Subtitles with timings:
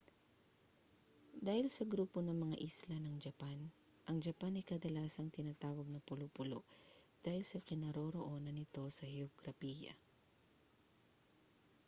[1.47, 3.53] dahil sa grupo ng mga isla ng japan
[4.09, 6.59] ang japan ay kadalasang tinatawag na pulo-pulo
[7.25, 9.93] dahil sa kinaroroonan nito sa heograpiya